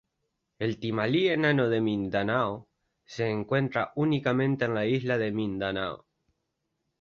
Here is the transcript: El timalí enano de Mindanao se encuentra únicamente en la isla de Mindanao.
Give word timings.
El 0.67 0.71
timalí 0.83 1.19
enano 1.33 1.65
de 1.73 1.79
Mindanao 1.79 2.65
se 3.05 3.29
encuentra 3.29 3.91
únicamente 3.93 4.65
en 4.65 4.73
la 4.73 4.87
isla 4.87 5.19
de 5.19 5.31
Mindanao. 5.31 6.07